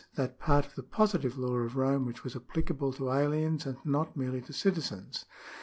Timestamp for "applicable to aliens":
2.35-3.67